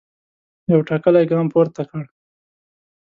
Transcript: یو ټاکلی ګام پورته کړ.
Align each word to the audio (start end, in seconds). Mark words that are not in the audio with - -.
یو 0.71 0.79
ټاکلی 0.87 1.23
ګام 1.31 1.45
پورته 1.53 1.81
کړ. 1.89 2.03